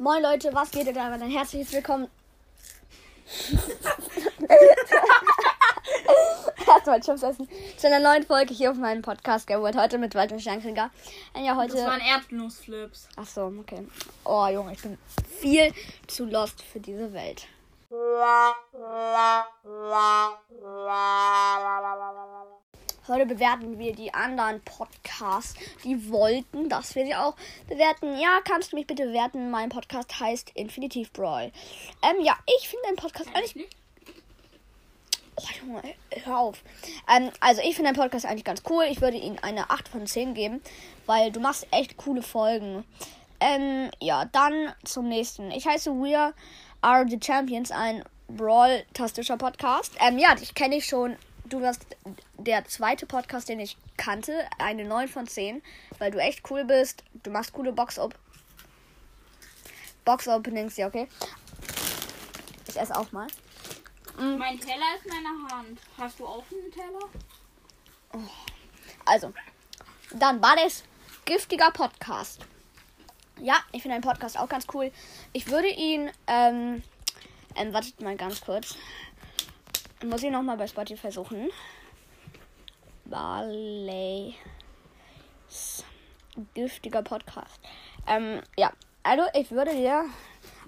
[0.00, 1.12] Moin Leute, was geht da?
[1.12, 2.08] Ein herzliches Willkommen.
[6.66, 7.46] Erstmal Chips essen.
[7.76, 9.76] Zu einer neuen Folge hier auf meinem Podcast Gerwood.
[9.76, 10.88] Heute mit Walter Steinkrieger.
[11.36, 11.74] Ja, heute.
[11.74, 13.08] Das waren Erdnussflips.
[13.16, 13.86] Ach so, okay.
[14.24, 14.96] Oh, Junge, ich bin
[15.38, 15.70] viel
[16.06, 17.46] zu lost für diese Welt.
[23.10, 27.34] Heute bewerten wir die anderen Podcasts, die wollten, dass wir sie auch
[27.68, 28.16] bewerten.
[28.20, 29.50] Ja, kannst du mich bitte bewerten?
[29.50, 31.50] Mein Podcast heißt Infinitiv Brawl.
[32.02, 33.66] Ähm, ja, ich finde den Podcast eigentlich.
[35.34, 35.82] Oh, Junge,
[36.24, 36.62] hör auf.
[37.12, 38.84] Ähm, also, ich finde den Podcast eigentlich ganz cool.
[38.88, 40.62] Ich würde ihm eine 8 von 10 geben,
[41.06, 42.84] weil du machst echt coole Folgen.
[43.40, 45.50] Ähm, ja, dann zum nächsten.
[45.50, 46.32] Ich heiße We
[46.80, 49.94] Are the Champions, ein Brawl-tastischer Podcast.
[49.98, 51.16] Ähm, ja, dich kenne ich schon
[51.50, 51.84] du warst
[52.44, 54.46] der zweite Podcast, den ich kannte.
[54.58, 55.62] Eine 9 von 10,
[55.98, 57.04] weil du echt cool bist.
[57.22, 58.14] Du machst coole Box-Op.
[60.04, 61.08] Box-Openings, ja, okay.
[62.66, 63.26] Ich esse auch mal.
[64.16, 64.38] Mm.
[64.38, 65.80] Mein Teller ist in meiner Hand.
[65.98, 67.08] Hast du auch einen Teller?
[68.12, 68.18] Oh.
[69.04, 69.32] Also,
[70.12, 70.84] dann war das
[71.24, 72.40] giftiger Podcast.
[73.40, 74.90] Ja, ich finde einen Podcast auch ganz cool.
[75.32, 76.82] Ich würde ihn, ähm,
[77.54, 78.76] ähm, wartet mal ganz kurz.
[80.04, 81.50] Muss ich nochmal bei Spotify suchen.
[83.10, 84.34] Barley.
[86.54, 87.60] Giftiger Podcast.
[88.06, 88.72] Ähm, ja.
[89.02, 90.04] Also, ich würde dir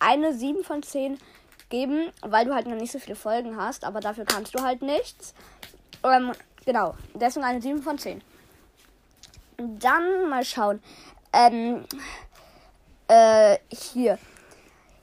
[0.00, 1.18] eine 7 von 10
[1.68, 4.82] geben, weil du halt noch nicht so viele Folgen hast, aber dafür kannst du halt
[4.82, 5.34] nichts.
[6.02, 6.32] Ähm,
[6.66, 6.96] genau.
[7.14, 8.20] Deswegen eine 7 von 10.
[9.56, 10.82] Dann mal schauen.
[11.32, 11.84] Ähm,
[13.08, 14.18] äh, hier.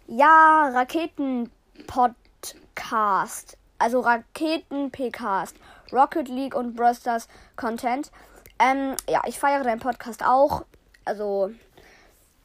[0.07, 5.55] Ja, Raketen-Podcast also Raketen-PKs,
[5.93, 8.11] Rocket League und Brawl Stars Content.
[8.59, 10.65] Ähm, ja, ich feiere deinen Podcast auch.
[11.05, 11.51] Also,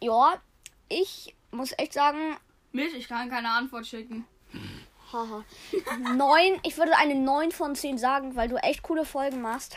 [0.01, 0.35] ja,
[0.89, 2.37] ich muss echt sagen.
[2.73, 4.27] Mit, ich kann keine Antwort schicken.
[5.13, 5.45] Haha.
[6.15, 9.77] 9, ich würde eine 9 von 10 sagen, weil du echt coole Folgen machst.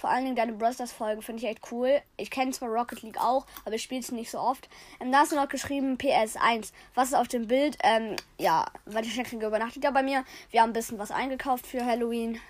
[0.00, 2.00] Vor allen Dingen deine Brosters Folge finde ich echt cool.
[2.16, 4.70] Ich kenne zwar Rocket League auch, aber ich spiele es nicht so oft.
[4.98, 6.72] Ähm, da hast du noch geschrieben PS1.
[6.94, 7.76] Was ist auf dem Bild?
[7.82, 10.24] Ähm, ja, weil die Schneckenkrieger übernachtet ja bei mir.
[10.50, 12.40] Wir haben ein bisschen was eingekauft für Halloween.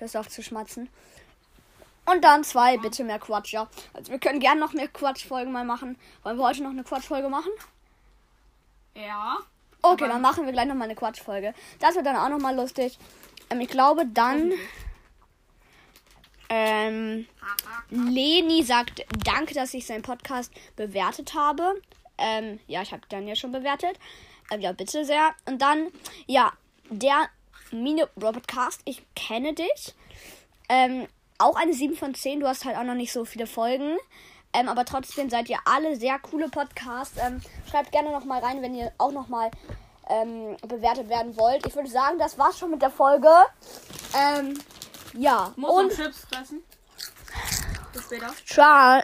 [0.00, 0.88] Hörst auf zu schmatzen.
[2.06, 3.68] Und dann zwei, bitte mehr Quatsch, ja.
[3.92, 5.96] Also wir können gerne noch mehr Quatschfolgen mal machen.
[6.22, 7.52] Wollen wir heute noch eine Quatschfolge machen?
[8.94, 9.38] Ja.
[9.82, 11.54] Okay, dann machen wir gleich noch mal eine Quatschfolge.
[11.78, 12.98] Das wird dann auch noch mal lustig.
[13.48, 14.52] Ähm, ich glaube, dann
[16.48, 17.26] ähm,
[17.90, 21.80] Leni sagt, danke, dass ich seinen Podcast bewertet habe.
[22.18, 23.98] Ähm, ja, ich habe dann ja schon bewertet.
[24.50, 25.30] Ähm, ja, bitte sehr.
[25.46, 25.88] Und dann,
[26.26, 26.52] ja,
[26.90, 27.28] der
[27.70, 29.94] Mine Robotcast, ich kenne dich.
[30.68, 31.06] Ähm,
[31.38, 32.40] auch eine 7 von 10.
[32.40, 33.96] Du hast halt auch noch nicht so viele Folgen.
[34.52, 37.16] Ähm, aber trotzdem seid ihr alle sehr coole Podcasts.
[37.18, 39.50] Ähm, schreibt gerne noch mal rein, wenn ihr auch noch mal
[40.08, 41.66] ähm, bewertet werden wollt.
[41.66, 43.30] Ich würde sagen, das war's schon mit der Folge.
[44.16, 44.58] Ähm,
[45.14, 45.52] ja.
[45.56, 46.62] Muss und Chips fressen.
[47.92, 48.32] Bis später.
[48.44, 49.00] Ciao.